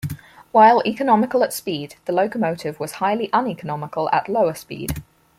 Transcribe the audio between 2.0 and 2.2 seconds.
the